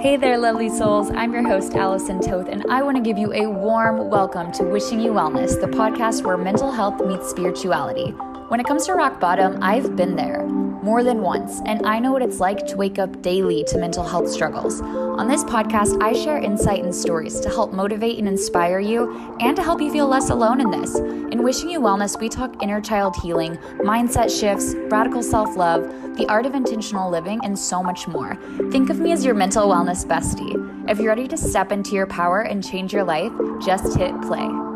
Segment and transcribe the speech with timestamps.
[0.00, 1.10] Hey there, lovely souls.
[1.10, 4.62] I'm your host, Allison Toth, and I want to give you a warm welcome to
[4.62, 8.12] Wishing You Wellness, the podcast where mental health meets spirituality.
[8.46, 10.46] When it comes to rock bottom, I've been there
[10.88, 14.02] more than once, and I know what it's like to wake up daily to mental
[14.02, 14.80] health struggles.
[14.80, 19.54] On this podcast, I share insight and stories to help motivate and inspire you and
[19.54, 20.96] to help you feel less alone in this.
[20.96, 25.82] In Wishing You Wellness, we talk inner child healing, mindset shifts, radical self love,
[26.16, 28.38] the art of intentional living, and so much more.
[28.70, 30.56] Think of me as your mental wellness bestie.
[30.88, 34.67] If you're ready to step into your power and change your life, just hit play.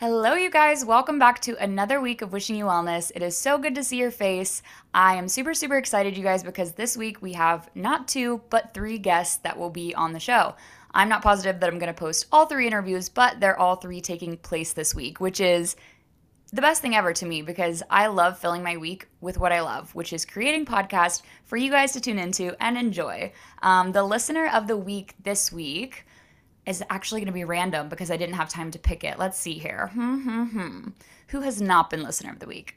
[0.00, 0.82] Hello, you guys.
[0.82, 3.12] Welcome back to another week of Wishing You Wellness.
[3.14, 4.62] It is so good to see your face.
[4.94, 8.72] I am super, super excited, you guys, because this week we have not two, but
[8.72, 10.54] three guests that will be on the show.
[10.94, 14.00] I'm not positive that I'm going to post all three interviews, but they're all three
[14.00, 15.76] taking place this week, which is
[16.50, 19.60] the best thing ever to me because I love filling my week with what I
[19.60, 23.34] love, which is creating podcasts for you guys to tune into and enjoy.
[23.62, 26.06] Um, the listener of the week this week
[26.66, 29.18] is actually going to be random because I didn't have time to pick it.
[29.18, 29.90] Let's see here.
[29.94, 30.88] Hmm, hmm, hmm.
[31.28, 32.76] Who has not been listener of the week?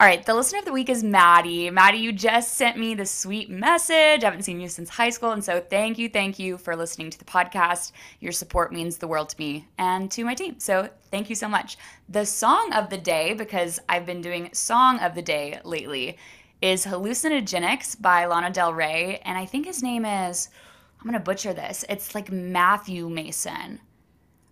[0.00, 1.70] All right, the listener of the week is Maddie.
[1.70, 4.22] Maddie, you just sent me the sweet message.
[4.22, 5.32] I haven't seen you since high school.
[5.32, 7.90] And so thank you, thank you for listening to the podcast.
[8.20, 10.60] Your support means the world to me and to my team.
[10.60, 11.78] So thank you so much.
[12.08, 16.16] The song of the day, because I've been doing song of the day lately,
[16.62, 19.20] is Hallucinogenics by Lana Del Rey.
[19.24, 20.48] And I think his name is
[21.00, 21.84] I'm gonna butcher this.
[21.88, 23.80] It's like Matthew Mason.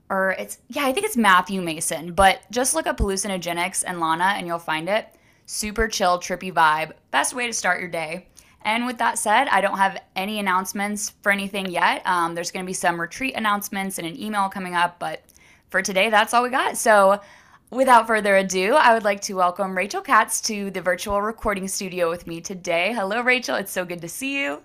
[0.09, 2.13] Or it's yeah, I think it's Matthew Mason.
[2.13, 5.09] But just look up hallucinogenics and Lana and you'll find it.
[5.47, 6.93] Super chill, trippy vibe.
[7.11, 8.27] Best way to start your day.
[8.63, 12.03] And with that said, I don't have any announcements for anything yet.
[12.05, 15.23] Um, there's going to be some retreat announcements and an email coming up, but
[15.71, 16.77] for today, that's all we got.
[16.77, 17.21] So,
[17.71, 22.11] without further ado, I would like to welcome Rachel Katz to the virtual recording studio
[22.11, 22.93] with me today.
[22.93, 23.55] Hello, Rachel.
[23.55, 24.63] It's so good to see you.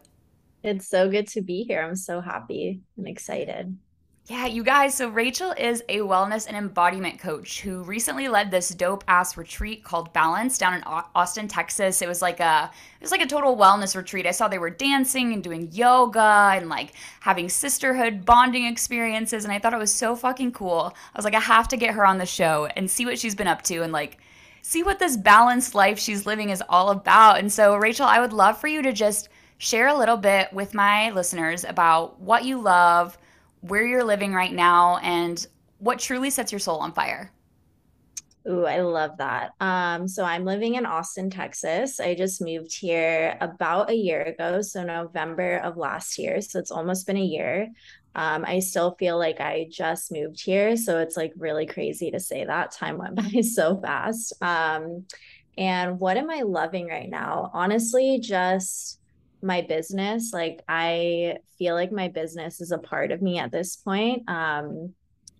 [0.63, 1.81] It's so good to be here.
[1.81, 3.77] I'm so happy and excited.
[4.27, 4.93] Yeah, you guys.
[4.93, 9.83] So Rachel is a wellness and embodiment coach who recently led this dope ass retreat
[9.83, 12.01] called Balance down in Austin, Texas.
[12.01, 14.27] It was like a it was like a total wellness retreat.
[14.27, 19.51] I saw they were dancing and doing yoga and like having sisterhood bonding experiences and
[19.51, 20.93] I thought it was so fucking cool.
[20.95, 23.35] I was like I have to get her on the show and see what she's
[23.35, 24.19] been up to and like
[24.61, 27.39] see what this balanced life she's living is all about.
[27.39, 29.29] And so Rachel, I would love for you to just
[29.61, 33.15] share a little bit with my listeners about what you love,
[33.59, 35.45] where you're living right now, and
[35.77, 37.31] what truly sets your soul on fire.
[38.49, 39.51] Ooh, I love that.
[39.59, 41.99] Um, so I'm living in Austin, Texas.
[41.99, 46.41] I just moved here about a year ago, so November of last year.
[46.41, 47.69] So it's almost been a year.
[48.15, 52.19] Um, I still feel like I just moved here, so it's like really crazy to
[52.19, 54.33] say that time went by so fast.
[54.41, 55.05] Um,
[55.55, 57.51] and what am I loving right now?
[57.53, 58.97] Honestly, just
[59.43, 63.75] my business like i feel like my business is a part of me at this
[63.75, 64.93] point um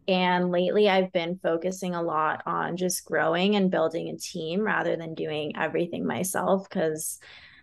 [0.07, 4.95] and lately i've been focusing a lot on just growing and building a team rather
[4.95, 7.19] than doing everything myself because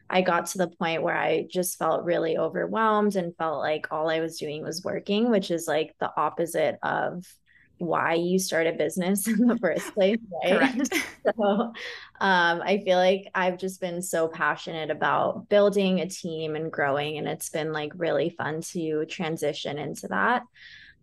[0.08, 4.08] i got to the point where i just felt really overwhelmed and felt like all
[4.08, 7.24] i was doing was working which is like the opposite of
[7.78, 10.88] why you start a business in the first place, right?
[11.24, 11.72] so
[12.20, 17.18] um, I feel like I've just been so passionate about building a team and growing,
[17.18, 20.42] and it's been like really fun to transition into that.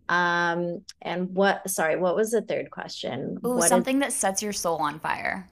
[0.08, 3.38] Um, and what, sorry, what was the third question?
[3.44, 5.48] Ooh, what something is, that sets your soul on fire.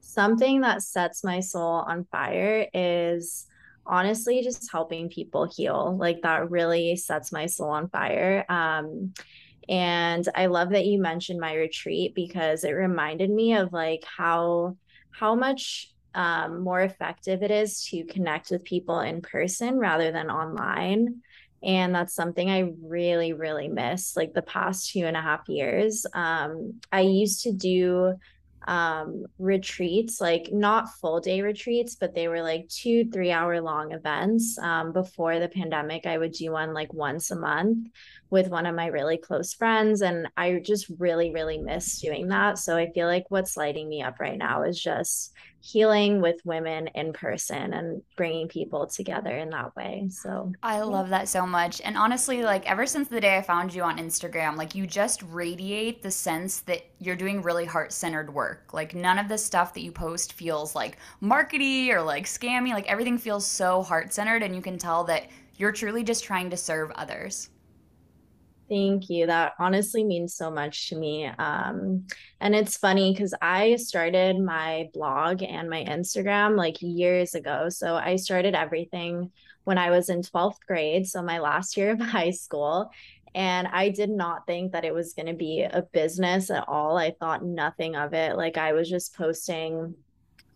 [0.00, 3.46] Something that sets my soul on fire is
[3.86, 5.96] honestly just helping people heal.
[5.96, 8.44] Like that really sets my soul on fire.
[8.48, 9.14] Um,
[9.68, 14.76] and I love that you mentioned my retreat because it reminded me of like how
[15.10, 20.30] how much um, more effective it is to connect with people in person rather than
[20.30, 21.22] online.
[21.62, 26.04] And that's something I really, really miss like the past two and a half years.
[26.12, 28.14] Um, I used to do
[28.68, 33.92] um retreats like not full day retreats but they were like two three hour long
[33.92, 37.88] events um before the pandemic i would do one like once a month
[38.32, 40.00] with one of my really close friends.
[40.00, 42.56] And I just really, really miss doing that.
[42.56, 46.88] So I feel like what's lighting me up right now is just healing with women
[46.88, 50.08] in person and bringing people together in that way.
[50.10, 51.80] So I love that so much.
[51.84, 55.22] And honestly, like ever since the day I found you on Instagram, like you just
[55.22, 58.74] radiate the sense that you're doing really heart centered work.
[58.74, 62.70] Like none of the stuff that you post feels like markety or like scammy.
[62.70, 64.42] Like everything feels so heart centered.
[64.42, 65.28] And you can tell that
[65.58, 67.50] you're truly just trying to serve others.
[68.72, 69.26] Thank you.
[69.26, 71.26] That honestly means so much to me.
[71.26, 72.06] Um,
[72.40, 77.68] and it's funny because I started my blog and my Instagram like years ago.
[77.68, 79.30] So I started everything
[79.64, 82.90] when I was in 12th grade, so my last year of high school.
[83.34, 86.96] And I did not think that it was going to be a business at all.
[86.96, 88.38] I thought nothing of it.
[88.38, 89.94] Like I was just posting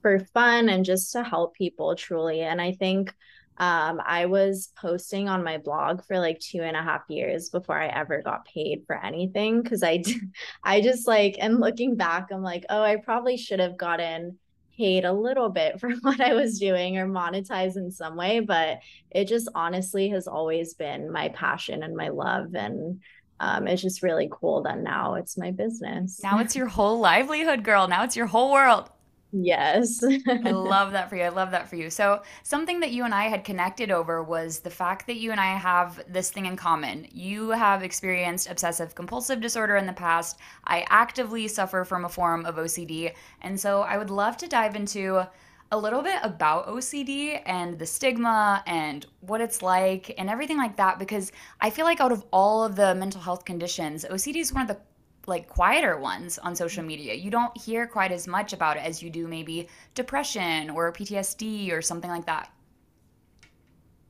[0.00, 2.40] for fun and just to help people truly.
[2.40, 3.12] And I think
[3.58, 7.78] um, I was posting on my blog for like two and a half years before
[7.78, 10.02] I ever got paid for anything because I,
[10.62, 14.38] I just like, and looking back, I'm like, oh, I probably should have gotten
[14.76, 18.80] paid a little bit for what I was doing or monetized in some way, but
[19.10, 22.54] it just honestly has always been my passion and my love.
[22.54, 23.00] And
[23.40, 26.20] um, it's just really cool that now it's my business.
[26.22, 27.88] Now it's your whole livelihood, girl.
[27.88, 28.90] Now it's your whole world.
[29.38, 30.00] Yes.
[30.44, 31.24] I love that for you.
[31.24, 31.90] I love that for you.
[31.90, 35.40] So, something that you and I had connected over was the fact that you and
[35.40, 37.06] I have this thing in common.
[37.12, 40.38] You have experienced obsessive compulsive disorder in the past.
[40.64, 43.12] I actively suffer from a form of OCD.
[43.42, 45.26] And so, I would love to dive into
[45.72, 50.76] a little bit about OCD and the stigma and what it's like and everything like
[50.76, 54.52] that because I feel like out of all of the mental health conditions, OCD is
[54.52, 54.78] one of the
[55.26, 57.14] like quieter ones on social media.
[57.14, 61.72] You don't hear quite as much about it as you do maybe depression or PTSD
[61.72, 62.50] or something like that.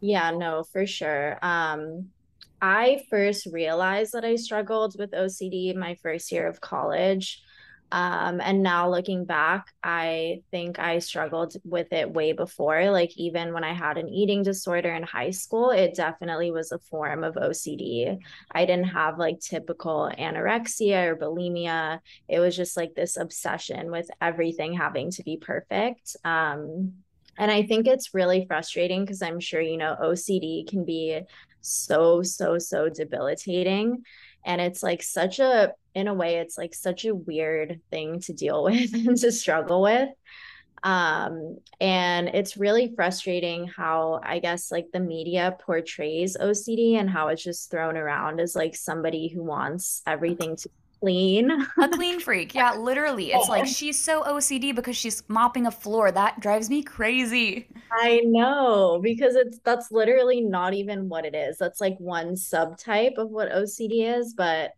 [0.00, 1.38] Yeah, no, for sure.
[1.42, 2.10] Um,
[2.60, 7.42] I first realized that I struggled with OCD my first year of college.
[7.92, 12.90] Um, and now looking back, I think I struggled with it way before.
[12.90, 16.78] Like, even when I had an eating disorder in high school, it definitely was a
[16.78, 18.18] form of OCD.
[18.50, 22.00] I didn't have like typical anorexia or bulimia.
[22.28, 26.16] It was just like this obsession with everything having to be perfect.
[26.24, 26.94] Um,
[27.38, 31.20] and I think it's really frustrating because I'm sure, you know, OCD can be
[31.60, 34.04] so, so, so debilitating.
[34.46, 38.32] And it's like such a in a way it's like such a weird thing to
[38.32, 40.08] deal with and to struggle with.
[40.82, 47.28] Um and it's really frustrating how i guess like the media portrays ocd and how
[47.28, 50.68] it's just thrown around as like somebody who wants everything to
[51.00, 55.70] clean a clean freak yeah literally it's like she's so ocd because she's mopping a
[55.70, 61.34] floor that drives me crazy i know because it's that's literally not even what it
[61.34, 64.72] is that's like one subtype of what ocd is but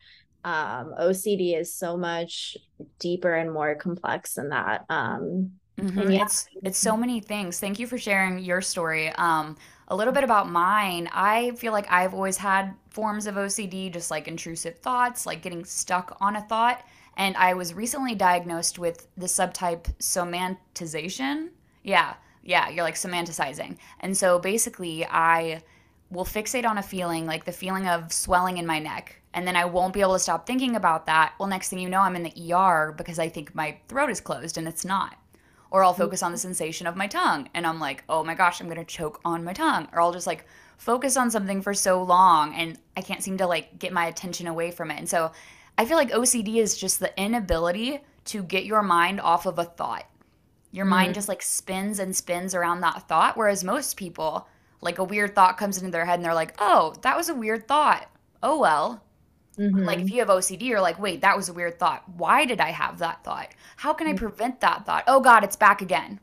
[0.44, 2.56] um, OCD is so much
[2.98, 4.84] deeper and more complex than that.
[4.88, 5.98] Um, mm-hmm.
[5.98, 6.22] and yeah.
[6.24, 7.60] It's it's so many things.
[7.60, 9.10] Thank you for sharing your story.
[9.16, 9.56] Um,
[9.88, 11.08] a little bit about mine.
[11.12, 15.64] I feel like I've always had forms of OCD, just like intrusive thoughts, like getting
[15.64, 16.86] stuck on a thought.
[17.16, 21.48] And I was recently diagnosed with the subtype somatization.
[21.82, 22.14] Yeah,
[22.44, 23.76] yeah, you're like semanticizing.
[24.00, 25.62] And so basically, I
[26.10, 29.56] will fixate on a feeling, like the feeling of swelling in my neck and then
[29.56, 31.34] I won't be able to stop thinking about that.
[31.38, 34.20] Well, next thing you know, I'm in the ER because I think my throat is
[34.20, 35.16] closed and it's not.
[35.70, 38.60] Or I'll focus on the sensation of my tongue and I'm like, oh my gosh,
[38.60, 39.88] I'm gonna choke on my tongue.
[39.92, 40.46] Or I'll just like
[40.78, 44.46] focus on something for so long and I can't seem to like get my attention
[44.46, 44.98] away from it.
[44.98, 45.32] And so
[45.76, 49.64] I feel like OCD is just the inability to get your mind off of a
[49.64, 50.08] thought.
[50.72, 50.90] Your mm-hmm.
[50.90, 53.36] mind just like spins and spins around that thought.
[53.36, 54.48] Whereas most people,
[54.80, 57.34] like a weird thought comes into their head and they're like, oh, that was a
[57.34, 58.10] weird thought.
[58.42, 59.02] Oh well,
[59.58, 59.84] Mm-hmm.
[59.84, 62.04] Like if you have OCD, you're like, wait, that was a weird thought.
[62.16, 63.48] Why did I have that thought?
[63.76, 64.18] How can I mm.
[64.18, 65.04] prevent that thought?
[65.06, 66.20] Oh God, it's back again.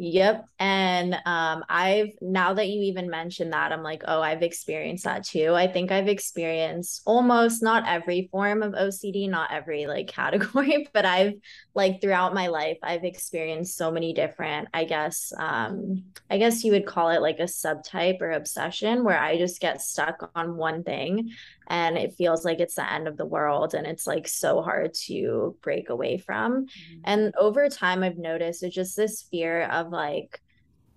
[0.00, 0.46] Yep.
[0.60, 5.24] And um, I've now that you even mentioned that, I'm like, oh, I've experienced that
[5.24, 5.54] too.
[5.56, 11.04] I think I've experienced almost not every form of OCD, not every like category, but
[11.04, 11.34] I've
[11.74, 16.70] like throughout my life, I've experienced so many different, I guess, um, I guess you
[16.72, 20.84] would call it like a subtype or obsession where I just get stuck on one
[20.84, 21.32] thing
[21.68, 24.92] and it feels like it's the end of the world and it's like so hard
[24.94, 27.00] to break away from mm-hmm.
[27.04, 30.40] and over time i've noticed it's just this fear of like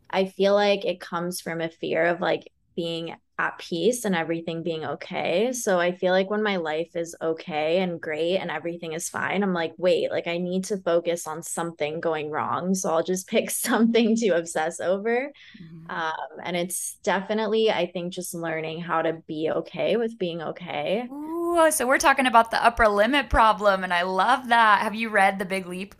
[0.09, 4.61] i feel like it comes from a fear of like being at peace and everything
[4.61, 5.51] being okay.
[5.51, 9.41] So I feel like when my life is okay and great and everything is fine,
[9.41, 12.75] I'm like, wait, like I need to focus on something going wrong.
[12.75, 15.31] So I'll just pick something to obsess over.
[15.59, 15.89] Mm-hmm.
[15.89, 21.07] Um, and it's definitely, I think, just learning how to be okay with being okay.
[21.11, 23.83] Ooh, so we're talking about the upper limit problem.
[23.83, 24.83] And I love that.
[24.83, 25.95] Have you read The Big Leap?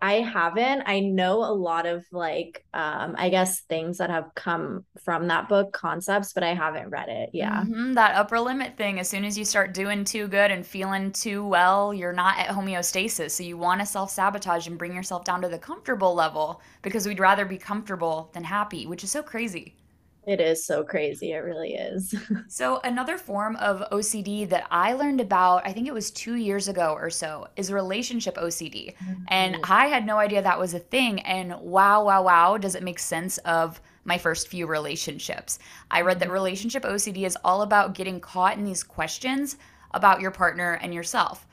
[0.00, 0.82] I haven't.
[0.86, 5.48] I know a lot of like um I guess things that have come from that
[5.48, 7.30] book, concepts, but I haven't read it.
[7.32, 7.62] Yeah.
[7.62, 9.00] Mm-hmm, that upper limit thing.
[9.00, 12.48] As soon as you start doing too good and feeling too well, you're not at
[12.48, 13.32] homeostasis.
[13.32, 17.20] So you want to self-sabotage and bring yourself down to the comfortable level because we'd
[17.20, 19.74] rather be comfortable than happy, which is so crazy.
[20.26, 21.32] It is so crazy.
[21.32, 22.14] It really is.
[22.48, 26.68] So, another form of OCD that I learned about, I think it was two years
[26.68, 28.94] ago or so, is relationship OCD.
[29.28, 29.60] And Mhm.
[29.64, 31.20] I had no idea that was a thing.
[31.20, 35.58] And wow, wow, wow, does it make sense of my first few relationships?
[35.90, 39.56] I read that relationship OCD is all about getting caught in these questions
[39.92, 41.46] about your partner and yourself.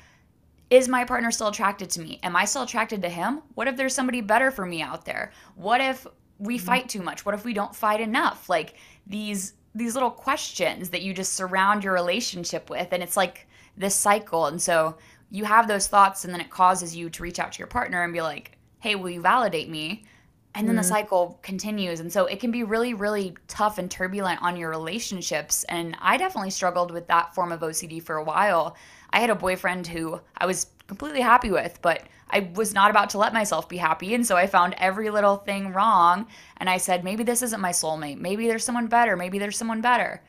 [0.70, 2.20] Is my partner still attracted to me?
[2.24, 3.42] Am I still attracted to him?
[3.54, 5.32] What if there's somebody better for me out there?
[5.56, 6.08] What if
[6.40, 6.66] we mm-hmm.
[6.66, 7.26] fight too much?
[7.26, 8.50] What if we don't fight enough?
[8.50, 8.76] Like
[9.08, 13.94] these these little questions that you just surround your relationship with and it's like this
[13.94, 14.46] cycle.
[14.46, 14.98] And so
[15.32, 18.04] you have those thoughts and then it causes you to reach out to your partner
[18.04, 20.06] and be like, "Hey, will you validate me?"
[20.56, 20.86] And then the Mhm.
[20.86, 22.00] cycle continues.
[22.00, 25.64] And so it can be really really tough and turbulent on your relationships.
[25.66, 28.76] And I definitely struggled with that form of OCD for a while
[29.16, 33.12] I had a boyfriend who I was completely happy with, but I was not about
[33.12, 34.14] to let myself be happy.
[34.14, 36.28] And so I found every little thing wrong.
[36.58, 38.20] And I said, maybe this isn't my soulmate.
[38.20, 39.16] Maybe there's someone better.
[39.16, 40.22] Maybe there's someone better.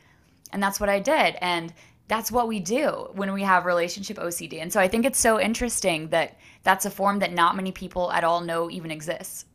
[0.52, 1.36] And that's what I did.
[1.40, 1.72] And
[2.06, 4.60] that's what we do when we have relationship OCD.
[4.60, 8.12] And so I think it's so interesting that that's a form that not many people
[8.12, 9.46] at all know even exists.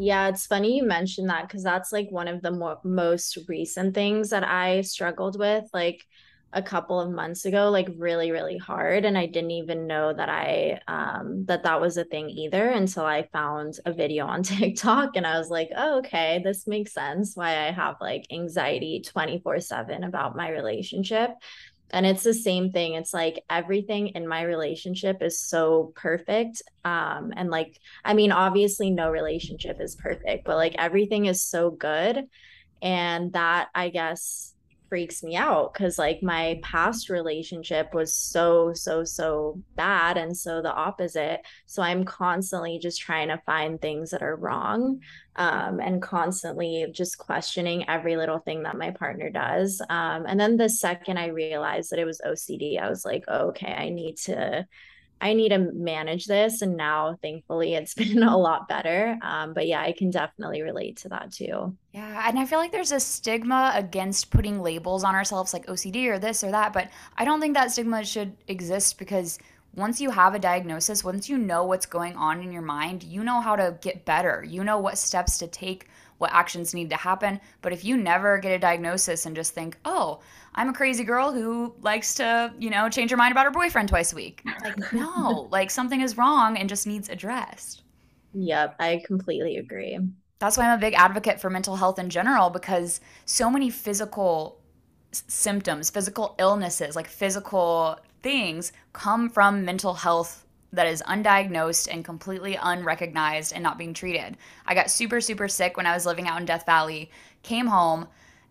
[0.00, 3.94] Yeah, it's funny you mentioned that because that's like one of the mo most recent
[3.94, 6.04] things that I struggled with like
[6.52, 9.04] a couple of months ago, like really, really hard.
[9.04, 13.04] And I didn't even know that I um that that was a thing either until
[13.04, 17.32] I found a video on TikTok and I was like, oh, okay, this makes sense
[17.34, 21.30] why I have like anxiety 24/7 about my relationship.
[21.90, 22.94] And it's the same thing.
[22.94, 26.62] It's like everything in my relationship is so perfect.
[26.84, 31.70] Um, and like, I mean, obviously, no relationship is perfect, but like everything is so
[31.70, 32.26] good.
[32.82, 34.54] And that, I guess,
[34.88, 40.16] freaks me out because like my past relationship was so, so, so bad.
[40.16, 41.40] And so the opposite.
[41.66, 45.00] So I'm constantly just trying to find things that are wrong
[45.36, 49.80] um, and constantly just questioning every little thing that my partner does.
[49.88, 53.48] Um, and then the second I realized that it was OCD, I was like, oh,
[53.48, 54.66] okay, I need to
[55.20, 56.62] I need to manage this.
[56.62, 59.18] And now, thankfully, it's been a lot better.
[59.22, 61.76] Um, but yeah, I can definitely relate to that too.
[61.92, 66.06] Yeah, and I feel like there's a stigma against putting labels on ourselves like OCD
[66.06, 69.38] or this or that, but I don't think that stigma should exist because
[69.74, 73.22] once you have a diagnosis, once you know what's going on in your mind, you
[73.22, 74.44] know how to get better.
[74.46, 77.40] You know what steps to take, what actions need to happen.
[77.62, 80.20] But if you never get a diagnosis and just think, "Oh,
[80.54, 83.88] I'm a crazy girl who likes to, you know, change her mind about her boyfriend
[83.88, 87.82] twice a week." Like, no, like something is wrong and just needs addressed.
[88.34, 89.98] Yep, I completely agree.
[90.38, 94.60] That's why I'm a big advocate for mental health in general because so many physical
[95.12, 102.04] s- symptoms, physical illnesses, like physical things come from mental health that is undiagnosed and
[102.04, 104.36] completely unrecognized and not being treated.
[104.66, 107.10] I got super, super sick when I was living out in Death Valley,
[107.42, 108.06] came home,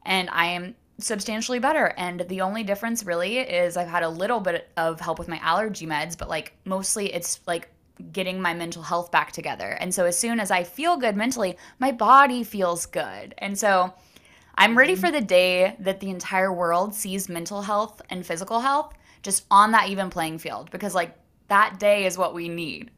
[0.06, 1.94] and I am substantially better.
[1.98, 5.38] And the only difference really is I've had a little bit of help with my
[5.44, 7.70] allergy meds, but like mostly it's like
[8.12, 9.72] getting my mental health back together.
[9.80, 13.34] And so as soon as I feel good mentally, my body feels good.
[13.40, 13.94] And so
[14.56, 15.00] I'm ready Mhm.
[15.00, 19.72] for the day that the entire world sees mental health and physical health just on
[19.72, 21.16] that even playing field because like
[21.48, 22.92] that day is what we need.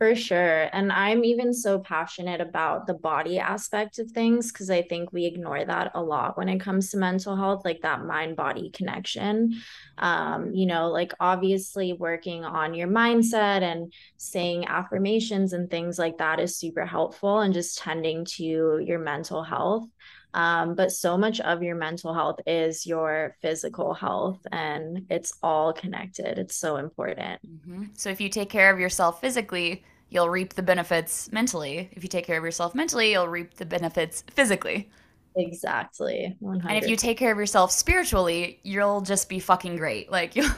[0.00, 0.70] For sure.
[0.72, 5.26] And I'm even so passionate about the body aspect of things because I think we
[5.26, 9.60] ignore that a lot when it comes to mental health, like that mind body connection.
[9.98, 16.16] Um, you know, like obviously working on your mindset and saying affirmations and things like
[16.16, 19.84] that is super helpful and just tending to your mental health.
[20.32, 25.72] Um, but so much of your mental health is your physical health and it's all
[25.72, 26.38] connected.
[26.38, 27.40] It's so important.
[27.44, 31.88] hmm So if you take care of yourself physically, you'll reap the benefits mentally.
[31.92, 34.90] If you take care of yourself mentally, you'll reap the benefits physically.
[35.36, 36.36] Exactly.
[36.68, 40.10] And if you take care of yourself spiritually, you'll just be fucking great.
[40.10, 40.48] Like you'll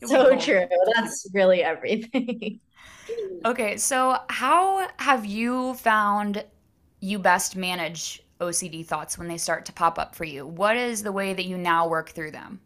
[0.00, 0.66] you'll So true.
[0.94, 2.60] That's really everything.
[3.44, 6.44] Okay, so how have you found
[7.00, 10.46] you best manage OCD thoughts when they start to pop up for you?
[10.46, 12.60] What is the way that you now work through them?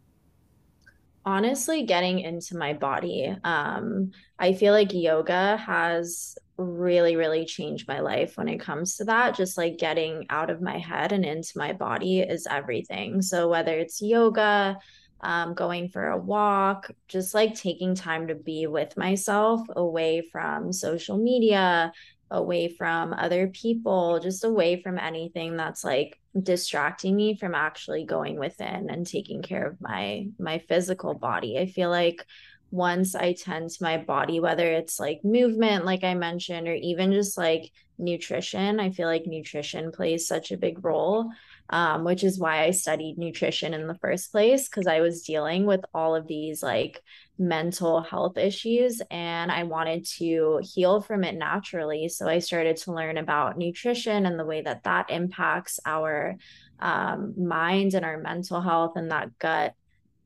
[1.25, 3.35] Honestly, getting into my body.
[3.43, 9.05] Um, I feel like yoga has really, really changed my life when it comes to
[9.05, 9.35] that.
[9.35, 13.21] Just like getting out of my head and into my body is everything.
[13.21, 14.77] So whether it's yoga,
[15.21, 20.71] um, going for a walk, just like taking time to be with myself away from
[20.71, 21.91] social media,
[22.31, 28.37] away from other people, just away from anything that's like distracting me from actually going
[28.37, 31.57] within and taking care of my my physical body.
[31.57, 32.25] I feel like
[32.71, 37.11] once I tend to my body, whether it's like movement, like I mentioned, or even
[37.11, 41.31] just like nutrition, I feel like nutrition plays such a big role,
[41.69, 45.65] um, which is why I studied nutrition in the first place, because I was dealing
[45.65, 47.01] with all of these like
[47.37, 52.09] mental health issues and I wanted to heal from it naturally.
[52.09, 56.35] So I started to learn about nutrition and the way that that impacts our
[56.79, 59.73] um, mind and our mental health and that gut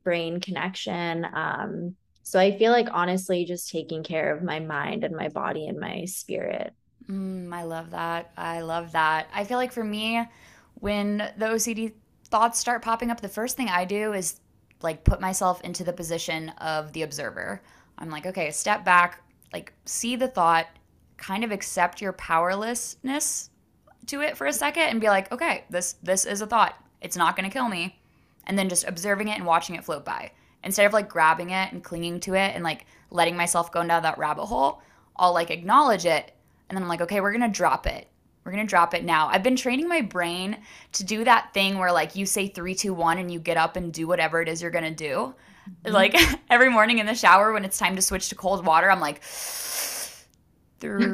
[0.03, 1.25] brain connection.
[1.33, 5.67] Um, so I feel like honestly, just taking care of my mind and my body
[5.67, 6.73] and my spirit.
[7.09, 8.31] Mm, I love that.
[8.37, 9.27] I love that.
[9.33, 10.25] I feel like for me,
[10.83, 11.93] when the OCD
[12.25, 14.41] thoughts start popping up, the first thing I do is
[14.81, 17.61] like put myself into the position of the observer.
[17.97, 19.23] I'm like, okay, step back,
[19.53, 20.67] like see the thought,
[21.15, 23.49] kind of accept your powerlessness
[24.07, 26.75] to it for a second and be like, okay, this this is a thought.
[26.99, 27.97] It's not going to kill me.
[28.45, 30.33] And then just observing it and watching it float by
[30.65, 34.03] instead of like grabbing it and clinging to it and like letting myself go down
[34.03, 34.81] that rabbit hole,
[35.15, 36.33] I'll like acknowledge it
[36.67, 38.09] and then I'm like, okay, we're gonna drop it.
[38.43, 39.27] We're gonna drop it now.
[39.27, 40.57] I've been training my brain
[40.93, 43.75] to do that thing where like you say three, two, one, and you get up
[43.75, 45.33] and do whatever it is you're gonna do.
[45.85, 45.93] Mm-hmm.
[45.93, 46.15] Like
[46.49, 49.21] every morning in the shower when it's time to switch to cold water, I'm like,
[49.23, 51.13] three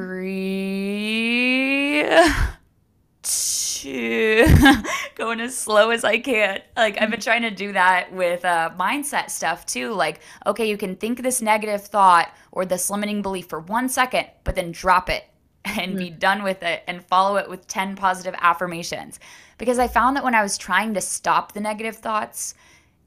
[3.81, 4.83] to
[5.15, 6.62] going as slow as I can.
[6.75, 9.93] Like I've been trying to do that with uh, mindset stuff too.
[9.93, 14.27] Like, okay, you can think this negative thought or this limiting belief for one second,
[14.43, 15.28] but then drop it
[15.65, 16.19] and be mm.
[16.19, 19.19] done with it and follow it with 10 positive affirmations.
[19.57, 22.53] Because I found that when I was trying to stop the negative thoughts,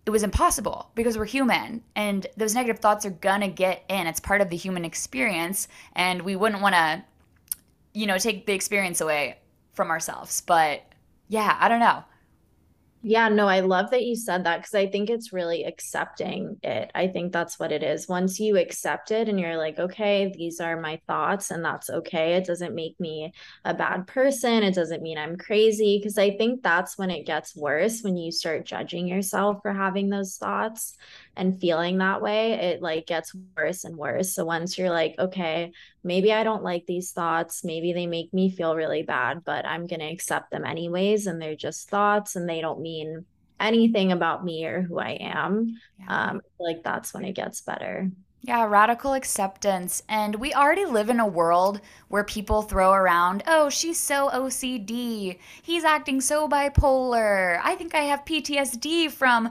[0.04, 4.06] it was impossible because we're human and those negative thoughts are gonna get in.
[4.06, 7.04] It's part of the human experience and we wouldn't wanna,
[7.94, 9.38] you know, take the experience away
[9.72, 10.40] from ourselves.
[10.40, 10.82] But
[11.28, 12.04] yeah, I don't know.
[13.04, 16.88] Yeah, no, I love that you said that because I think it's really accepting it.
[16.94, 18.06] I think that's what it is.
[18.06, 22.34] Once you accept it and you're like, okay, these are my thoughts and that's okay.
[22.34, 23.32] It doesn't make me
[23.64, 24.62] a bad person.
[24.62, 25.98] It doesn't mean I'm crazy.
[25.98, 30.08] Because I think that's when it gets worse when you start judging yourself for having
[30.08, 30.96] those thoughts
[31.36, 34.32] and feeling that way, it like gets worse and worse.
[34.32, 35.72] So once you're like, okay,
[36.04, 39.86] maybe I don't like these thoughts, maybe they make me feel really bad, but I'm
[39.86, 41.26] going to accept them anyways.
[41.26, 43.24] And they're just thoughts and they don't mean
[43.58, 45.78] anything about me or who I am.
[46.00, 46.30] Yeah.
[46.30, 48.10] Um, like that's when it gets better.
[48.44, 50.02] Yeah, radical acceptance.
[50.08, 55.38] And we already live in a world where people throw around, oh, she's so OCD.
[55.62, 57.60] He's acting so bipolar.
[57.62, 59.48] I think I have PTSD from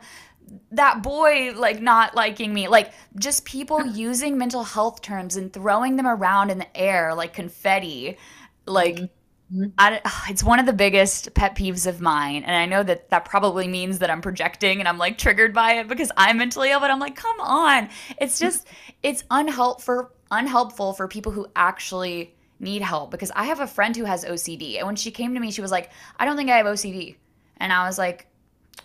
[0.71, 2.67] that boy like not liking me.
[2.67, 7.33] Like just people using mental health terms and throwing them around in the air like
[7.33, 8.17] confetti.
[8.65, 9.65] Like mm-hmm.
[9.77, 9.99] I,
[10.29, 12.43] it's one of the biggest pet peeves of mine.
[12.43, 15.73] And i know that that probably means that i'm projecting and i'm like triggered by
[15.73, 17.89] it because i'm mentally ill but i'm like come on.
[18.19, 18.67] It's just
[19.03, 24.05] it's unhelpful unhelpful for people who actually need help because i have a friend who
[24.05, 26.57] has ocd and when she came to me she was like i don't think i
[26.57, 27.15] have ocd
[27.57, 28.27] and i was like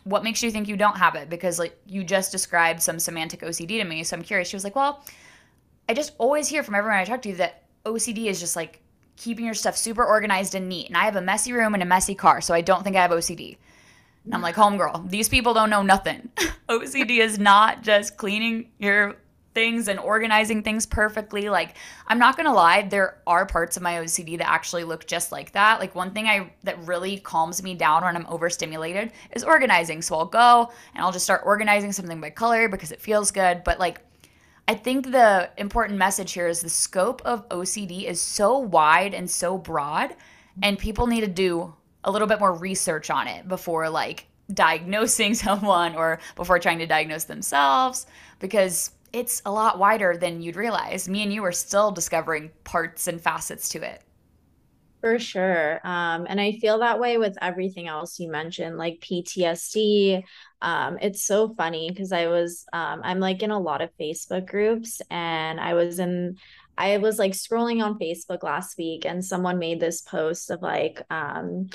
[0.07, 1.29] what makes you think you don't have it?
[1.29, 4.05] Because like you just described some somatic OCD to me.
[4.05, 4.49] So I'm curious.
[4.49, 5.05] She was like, well,
[5.89, 8.81] I just always hear from everyone I talk to that OCD is just like
[9.17, 10.87] keeping your stuff super organized and neat.
[10.87, 13.03] And I have a messy room and a messy car, so I don't think I
[13.03, 13.57] have OCD.
[14.25, 16.29] And I'm like, homegirl, these people don't know nothing.
[16.69, 19.17] OCD is not just cleaning your
[19.57, 21.49] things and organizing things perfectly.
[21.49, 25.33] Like, I'm not gonna lie, there are parts of my OCD that actually look just
[25.33, 25.81] like that.
[25.81, 30.03] Like, one thing I that really calms me down when I'm overstimulated is organizing.
[30.03, 33.65] So I'll go and I'll just start organizing something by color because it feels good.
[33.65, 34.03] But like,
[34.69, 39.31] I think the important message here is the scope of OCD is so wide and
[39.31, 40.15] so broad,
[40.63, 45.35] and people need to do a little bit more research on it before like diagnosing
[45.47, 48.07] someone or before trying to diagnose themselves
[48.39, 51.09] because it's a lot wider than you'd realize.
[51.09, 54.03] Me and you are still discovering parts and facets to it.
[55.01, 55.81] For sure.
[55.85, 60.23] Um, and I feel that way with everything else you mentioned, like PTSD.
[60.61, 64.47] Um, it's so funny because I was, um, I'm like in a lot of Facebook
[64.47, 66.37] groups and I was in,
[66.77, 71.01] I was like scrolling on Facebook last week and someone made this post of like,
[71.09, 71.71] um,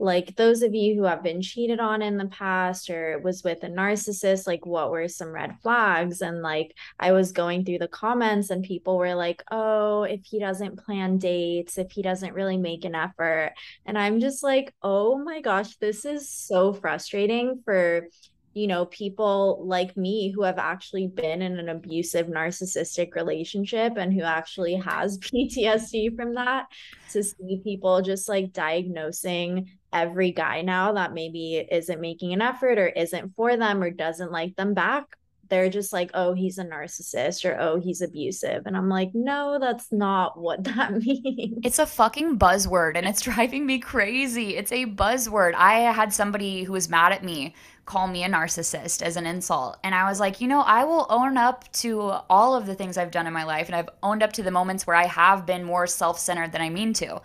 [0.00, 3.62] like those of you who have been cheated on in the past or was with
[3.64, 6.22] a narcissist like what were some red flags?
[6.22, 10.40] And like i was going through the comments and people were like oh if he
[10.40, 13.52] doesn't plan dates if he doesn't really make an effort.
[13.84, 18.08] And i'm just like oh my gosh this is so frustrating for
[18.52, 24.12] you know, people like me who have actually been in an abusive narcissistic relationship and
[24.12, 26.66] who actually has PTSD from that
[27.12, 32.78] to see people just like diagnosing every guy now that maybe isn't making an effort
[32.78, 35.16] or isn't for them or doesn't like them back
[35.50, 38.62] they're just like, oh, he's a narcissist or oh, he's abusive.
[38.64, 41.58] And I'm like, no, that's not what that means.
[41.62, 44.56] It's a fucking buzzword and it's driving me crazy.
[44.56, 45.54] It's a buzzword.
[45.54, 49.76] I had somebody who was mad at me call me a narcissist as an insult.
[49.82, 52.00] And I was like, you know, I will own up to
[52.30, 53.66] all of the things I've done in my life.
[53.66, 56.62] And I've owned up to the moments where I have been more self centered than
[56.62, 57.20] I mean to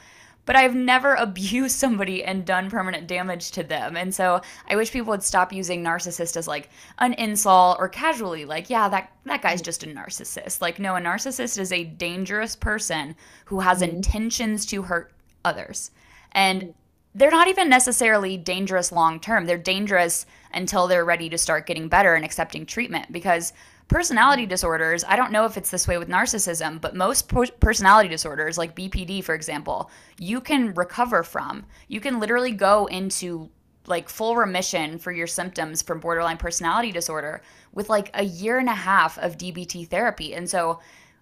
[0.46, 3.98] but I've never abused somebody and done permanent damage to them.
[3.98, 8.46] And so I wish people would stop using narcissist as like an insult or casually
[8.46, 10.62] like, yeah, that that guy's just a narcissist.
[10.62, 13.98] Like no, a narcissist is a dangerous person who has mm-hmm.
[13.98, 15.12] intentions to hurt
[15.44, 15.92] others.
[16.32, 16.74] And
[17.16, 19.46] they're not even necessarily dangerous long term.
[19.46, 23.54] They're dangerous until they're ready to start getting better and accepting treatment because
[23.88, 28.58] personality disorders, I don't know if it's this way with narcissism, but most personality disorders,
[28.58, 31.66] like BPD, for example, you can recover from.
[31.88, 33.50] You can literally go into
[33.88, 37.42] like full remission for your symptoms from borderline personality disorder
[37.74, 40.34] with like a year and a half of DBT therapy.
[40.34, 40.80] And so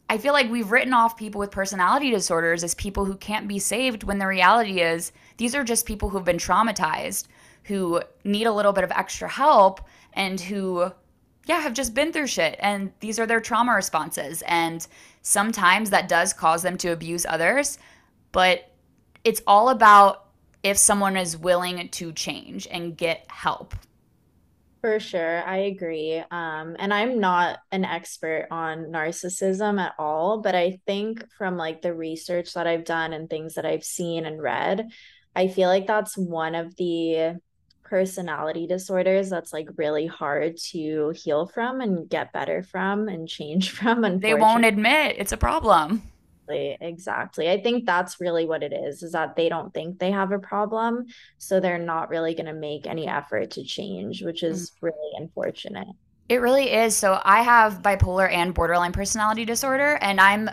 [0.10, 3.60] I feel like we've written off people with personality disorders as people who can't be
[3.60, 7.28] saved when the reality is these are just people who've been traumatized,
[7.64, 9.82] who need a little bit of extra help,
[10.14, 10.92] and who
[11.46, 14.44] yeah, have just been through shit and these are their trauma responses.
[14.48, 14.86] And
[15.22, 17.78] sometimes that does cause them to abuse others,
[18.32, 18.72] but
[19.24, 20.30] it's all about
[20.64, 23.76] if someone is willing to change and get help.
[24.82, 26.18] For sure, I agree.
[26.30, 31.82] Um, and I'm not an expert on narcissism at all, but I think from like
[31.82, 34.90] the research that I've done and things that I've seen and read,
[35.36, 37.40] I feel like that's one of the
[37.94, 43.70] personality disorders that's like really hard to heal from and get better from and change
[43.78, 46.02] from and they won't admit it's a problem.
[46.50, 47.52] Exactly.
[47.52, 50.40] I think that's really what it is is that they don't think they have a
[50.40, 51.06] problem
[51.38, 54.74] so they're not really going to make any effort to change which is mm.
[54.82, 55.88] really unfortunate.
[56.30, 56.96] It really is.
[56.96, 60.50] So i have bipolar and borderline personality disorder and i'm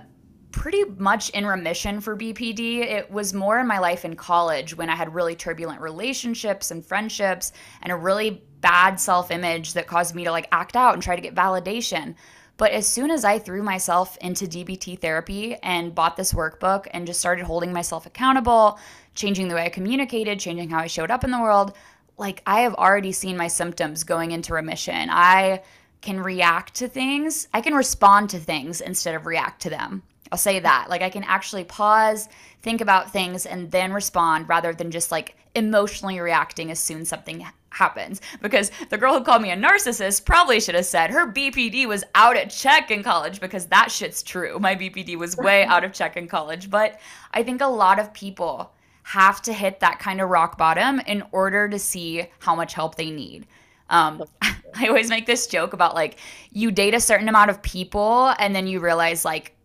[0.52, 2.78] pretty much in remission for BPD.
[2.80, 6.84] It was more in my life in college when I had really turbulent relationships and
[6.84, 11.02] friendships and a really bad self image that caused me to like act out and
[11.02, 12.14] try to get validation.
[12.56, 17.06] But as soon as I threw myself into DBT therapy and bought this workbook and
[17.06, 18.78] just started holding myself accountable,
[19.14, 21.72] changing the way I communicated, changing how I showed up in the world,
[22.18, 25.08] like I have already seen my symptoms going into remission.
[25.10, 25.62] I
[26.02, 30.02] can react to things, I can respond to things instead of react to them.
[30.32, 30.88] I'll say that.
[30.88, 32.28] Like I can actually pause,
[32.62, 37.08] think about things, and then respond rather than just like emotionally reacting as soon as
[37.08, 38.20] something happens.
[38.40, 42.04] Because the girl who called me a narcissist probably should have said her BPD was
[42.14, 44.58] out at check in college because that shit's true.
[44.58, 46.70] My BPD was way out of check in college.
[46.70, 47.00] But
[47.32, 51.24] I think a lot of people have to hit that kind of rock bottom in
[51.32, 53.46] order to see how much help they need.
[53.88, 56.18] Um, I always make this joke about like
[56.52, 59.56] you date a certain amount of people and then you realize like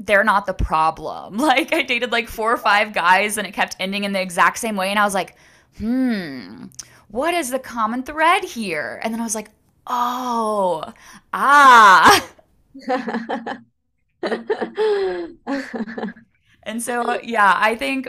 [0.00, 1.38] they're not the problem.
[1.44, 4.58] Like I dated like four or five guys and it kept ending in the exact
[4.58, 5.36] same way and I was like,
[5.78, 6.66] "Hmm,
[7.08, 9.50] what is the common thread here?" And then I was like,
[9.86, 10.92] "Oh,
[11.32, 12.30] ah."
[16.62, 18.08] and so yeah, I think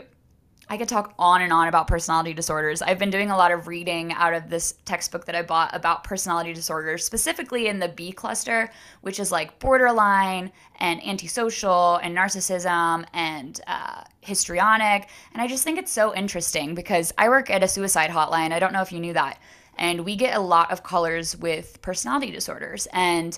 [0.69, 2.81] I could talk on and on about personality disorders.
[2.81, 6.03] I've been doing a lot of reading out of this textbook that I bought about
[6.03, 13.05] personality disorders, specifically in the B cluster, which is like borderline and antisocial and narcissism
[13.13, 15.09] and uh, histrionic.
[15.33, 18.51] And I just think it's so interesting because I work at a suicide hotline.
[18.51, 19.39] I don't know if you knew that.
[19.77, 22.87] And we get a lot of callers with personality disorders.
[22.93, 23.37] And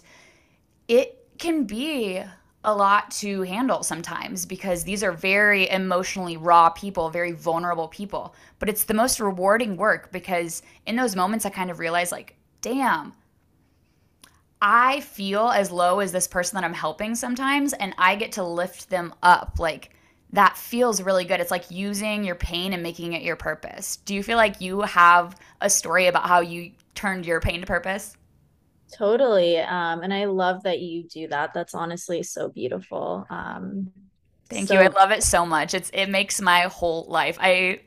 [0.88, 2.24] it can be
[2.68, 8.36] a lot to handle sometimes because these are very emotionally raw people, very vulnerable people.
[8.60, 12.36] But it's the most rewarding work because in those moments, I kind of realize, like,
[12.62, 13.14] damn,
[14.62, 18.44] I feel as low as this person that I'm helping sometimes, and I get to
[18.44, 19.56] lift them up.
[19.60, 19.92] Like,
[20.34, 21.40] that feels really good.
[21.40, 23.96] It's like using your pain and making it your purpose.
[23.96, 27.66] Do you feel like you have a story about how you turned your pain to
[27.66, 28.18] purpose?
[28.92, 29.58] Totally.
[29.60, 31.54] Um, and I love that you do that.
[31.54, 33.26] That's honestly so beautiful.
[33.30, 33.92] Um,
[34.50, 34.80] Thank so- you.
[34.80, 35.74] I love it so much.
[35.74, 37.38] It's it makes my whole life.
[37.42, 37.82] I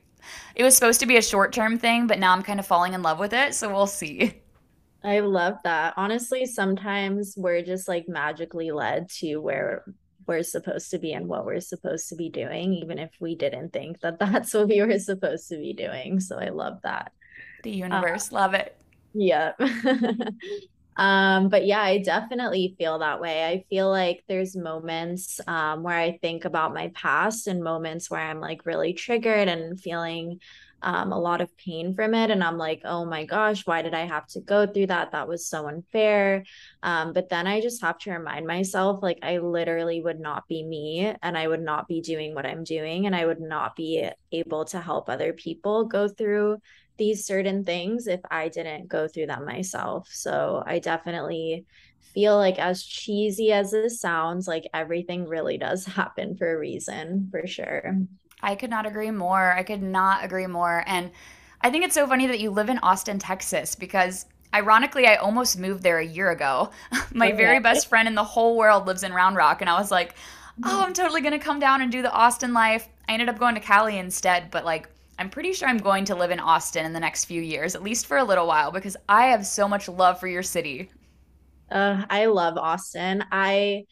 [0.55, 2.93] it was supposed to be a short term thing, but now I'm kind of falling
[2.93, 3.55] in love with it.
[3.55, 4.43] So we'll see.
[5.03, 5.95] I love that.
[5.97, 9.85] Honestly, sometimes we're just like magically led to where
[10.27, 13.73] we're supposed to be and what we're supposed to be doing, even if we didn't
[13.73, 16.21] think that that's what we were supposed to be doing.
[16.21, 17.13] So I love that.
[17.63, 18.77] The universe, uh, love it.
[19.15, 19.53] Yeah.
[21.01, 23.43] Um, but yeah, I definitely feel that way.
[23.47, 28.21] I feel like there's moments um, where I think about my past and moments where
[28.21, 30.41] I'm like really triggered and feeling
[30.83, 32.31] um, a lot of pain from it.
[32.31, 35.13] And I'm like, oh my gosh, why did I have to go through that?
[35.13, 36.45] That was so unfair.
[36.83, 40.63] Um, but then I just have to remind myself, like, I literally would not be
[40.63, 44.07] me and I would not be doing what I'm doing and I would not be
[44.33, 46.59] able to help other people go through
[47.01, 50.07] these certain things if I didn't go through them myself.
[50.13, 51.65] So I definitely
[52.13, 57.29] feel like as cheesy as this sounds, like everything really does happen for a reason,
[57.31, 57.97] for sure.
[58.43, 59.53] I could not agree more.
[59.53, 60.85] I could not agree more.
[60.87, 61.11] And
[61.63, 65.59] I think it's so funny that you live in Austin, Texas, because ironically, I almost
[65.59, 66.71] moved there a year ago.
[67.15, 69.81] My oh, very best friend in the whole world lives in Round Rock, and I
[69.81, 70.17] was like,
[70.65, 70.83] oh, mm-hmm.
[70.83, 72.89] I'm totally going to come down and do the Austin life.
[73.09, 76.15] I ended up going to Cali instead, but like, I'm pretty sure I'm going to
[76.15, 78.97] live in Austin in the next few years, at least for a little while, because
[79.07, 80.91] I have so much love for your city.
[81.71, 83.23] Uh, I love Austin.
[83.31, 83.85] I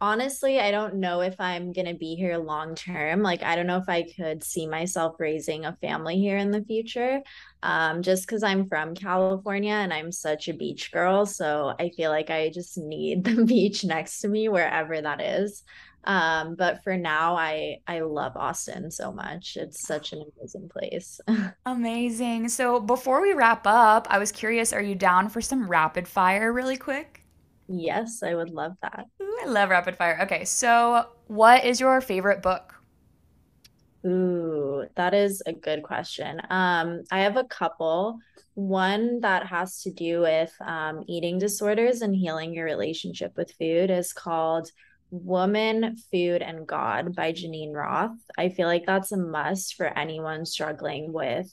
[0.00, 3.22] honestly, I don't know if I'm going to be here long term.
[3.22, 6.62] Like, I don't know if I could see myself raising a family here in the
[6.62, 7.22] future,
[7.64, 11.26] um, just because I'm from California and I'm such a beach girl.
[11.26, 15.64] So I feel like I just need the beach next to me wherever that is.
[16.04, 19.56] Um, but for now, I I love Austin so much.
[19.56, 21.20] It's such an amazing place.
[21.66, 22.48] Amazing.
[22.48, 26.52] So before we wrap up, I was curious, are you down for some rapid fire
[26.52, 27.26] really quick?
[27.68, 29.06] Yes, I would love that.
[29.22, 30.18] Ooh, I love rapid fire.
[30.22, 32.74] Okay, so what is your favorite book?
[34.06, 36.40] Ooh, that is a good question.
[36.50, 38.18] Um, I have a couple.
[38.54, 43.90] One that has to do with um, eating disorders and healing your relationship with food
[43.90, 44.70] is called
[45.10, 48.18] Woman, Food, and God by Geneen Roth.
[48.36, 51.50] I feel like that's a must for anyone struggling with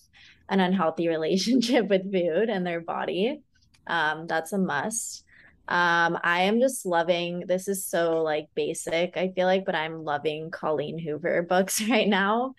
[0.50, 3.42] an unhealthy relationship with food and their body.
[3.88, 5.24] Um, that's a must.
[5.68, 10.04] Um, I am just loving this is so like basic, I feel like, but I'm
[10.04, 12.54] loving Colleen Hoover books right now,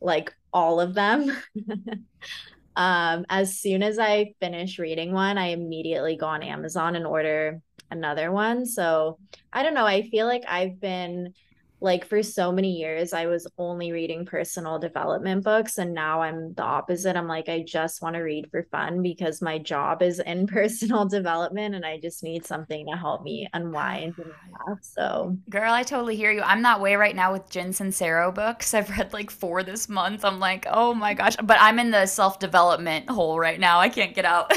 [0.00, 1.34] like all of them.
[2.76, 7.62] um, as soon as I finish reading one, I immediately go on Amazon and order
[7.92, 8.66] another one.
[8.66, 9.18] So
[9.52, 9.86] I don't know.
[9.86, 11.34] I feel like I've been
[11.82, 16.54] like for so many years i was only reading personal development books and now i'm
[16.54, 17.16] the opposite.
[17.16, 21.06] I'm like i just want to read for fun because my job is in personal
[21.06, 24.30] development and i just need something to help me unwind and
[24.68, 25.36] laugh so.
[25.50, 26.42] Girl i totally hear you.
[26.42, 28.72] I'm that way right now with jen sincero books.
[28.74, 30.24] I've read like four this month.
[30.24, 33.80] I'm like oh my gosh but i'm in the self-development hole right now.
[33.80, 34.52] I can't get out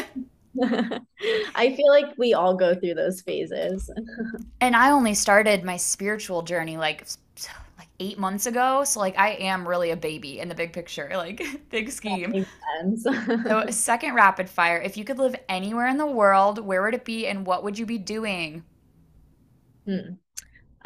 [1.56, 3.90] I feel like we all go through those phases.
[4.62, 7.08] and I only started my spiritual journey like
[7.78, 11.10] like 8 months ago, so like I am really a baby in the big picture,
[11.16, 12.46] like big scheme.
[12.96, 17.06] so second rapid fire, if you could live anywhere in the world, where would it
[17.06, 18.64] be and what would you be doing?
[19.86, 20.14] Hmm.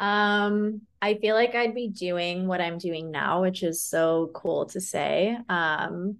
[0.00, 4.66] Um I feel like I'd be doing what I'm doing now, which is so cool
[4.68, 5.38] to say.
[5.48, 6.18] Um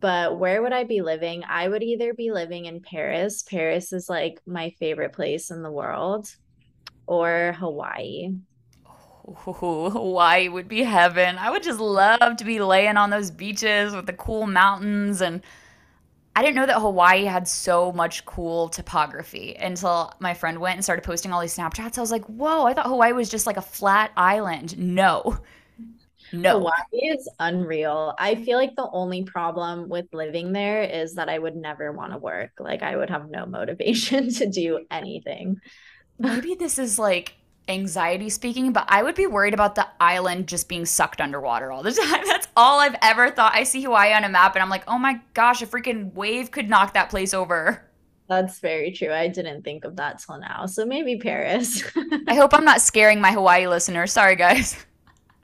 [0.00, 1.42] but where would I be living?
[1.48, 3.42] I would either be living in Paris.
[3.42, 6.34] Paris is like my favorite place in the world,
[7.06, 8.34] or Hawaii.
[9.28, 11.36] Ooh, Hawaii would be heaven.
[11.38, 15.42] I would just love to be laying on those beaches with the cool mountains and
[16.38, 20.84] I didn't know that Hawaii had so much cool topography until my friend went and
[20.84, 21.98] started posting all these Snapchats.
[21.98, 24.78] I was like, whoa, I thought Hawaii was just like a flat island.
[24.78, 25.38] No,
[26.32, 26.58] no.
[26.58, 28.14] Hawaii is unreal.
[28.18, 32.12] I feel like the only problem with living there is that I would never want
[32.12, 32.52] to work.
[32.58, 35.60] Like I would have no motivation to do anything.
[36.18, 37.34] Maybe this is like
[37.68, 41.82] anxiety speaking, but I would be worried about the island just being sucked underwater all
[41.82, 42.26] the time.
[42.26, 43.54] That's all I've ever thought.
[43.54, 46.50] I see Hawaii on a map and I'm like, oh my gosh, a freaking wave
[46.50, 47.84] could knock that place over.
[48.28, 49.12] That's very true.
[49.12, 50.66] I didn't think of that till now.
[50.66, 51.82] So maybe Paris.
[52.26, 54.12] I hope I'm not scaring my Hawaii listeners.
[54.12, 54.84] Sorry, guys.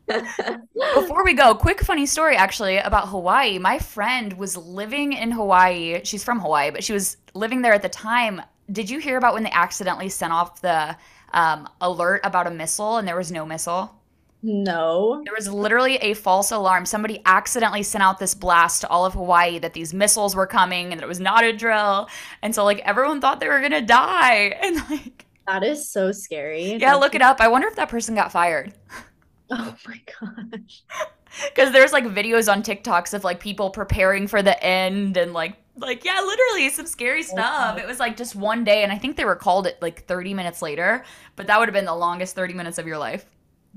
[0.06, 3.58] Before we go, quick funny story actually about Hawaii.
[3.58, 6.00] My friend was living in Hawaii.
[6.04, 8.42] She's from Hawaii, but she was living there at the time.
[8.70, 10.96] Did you hear about when they accidentally sent off the
[11.32, 13.94] um, alert about a missile and there was no missile?
[14.42, 15.22] No.
[15.24, 16.84] There was literally a false alarm.
[16.84, 20.92] Somebody accidentally sent out this blast to all of Hawaii that these missiles were coming
[20.92, 22.08] and that it was not a drill.
[22.42, 24.58] And so like everyone thought they were going to die.
[24.62, 26.74] And like that is so scary.
[26.74, 27.40] Yeah, look it up.
[27.40, 28.72] I wonder if that person got fired.
[29.56, 30.82] Oh my gosh.
[31.52, 35.56] Because there's like videos on TikToks of like people preparing for the end and like
[35.76, 37.76] like yeah, literally some scary oh stuff.
[37.76, 40.32] It was like just one day and I think they were called it like 30
[40.32, 43.26] minutes later, but that would have been the longest 30 minutes of your life.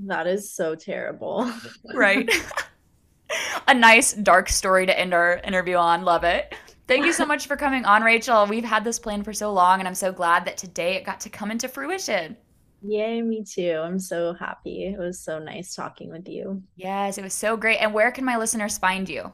[0.05, 1.51] That is so terrible.
[1.95, 2.29] right.
[3.67, 6.03] A nice dark story to end our interview on.
[6.05, 6.53] Love it.
[6.87, 8.45] Thank you so much for coming on, Rachel.
[8.45, 11.19] We've had this plan for so long, and I'm so glad that today it got
[11.21, 12.37] to come into fruition.
[12.81, 13.81] Yay, me too.
[13.83, 14.85] I'm so happy.
[14.85, 16.61] It was so nice talking with you.
[16.75, 17.77] Yes, it was so great.
[17.77, 19.31] And where can my listeners find you?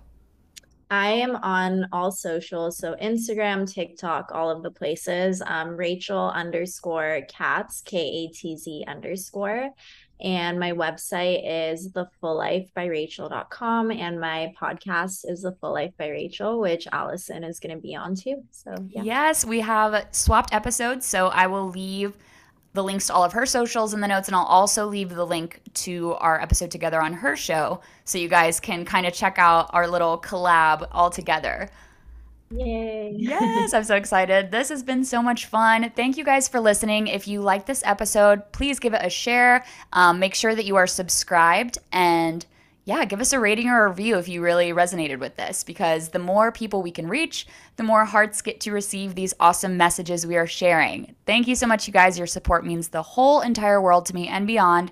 [0.90, 5.42] I am on all socials, so Instagram, TikTok, all of the places.
[5.46, 9.72] Um, Rachel underscore Katz, K A T Z underscore.
[10.22, 13.92] And my website is thefullifebyrachel.com.
[13.92, 17.96] And my podcast is The Full Life by Rachel, which Allison is going to be
[17.96, 18.44] on too.
[18.52, 19.04] So, yeah.
[19.04, 21.06] Yes, we have swapped episodes.
[21.06, 22.16] So I will leave
[22.74, 25.26] the links to all of her socials in the notes, and I'll also leave the
[25.26, 29.38] link to our episode together on her show so you guys can kind of check
[29.38, 31.70] out our little collab all together.
[32.56, 33.16] Yay.
[33.18, 34.52] yes, I'm so excited.
[34.52, 35.92] This has been so much fun.
[35.96, 37.08] Thank you guys for listening.
[37.08, 39.66] If you like this episode, please give it a share.
[39.92, 42.46] Um, make sure that you are subscribed and
[42.86, 46.10] yeah, give us a rating or a review if you really resonated with this because
[46.10, 50.28] the more people we can reach, the more hearts get to receive these awesome messages
[50.28, 51.16] we are sharing.
[51.26, 52.18] Thank you so much, you guys.
[52.18, 54.92] Your support means the whole entire world to me and beyond.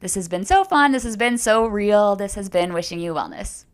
[0.00, 0.90] This has been so fun.
[0.90, 2.16] This has been so real.
[2.16, 3.64] This has been wishing you wellness.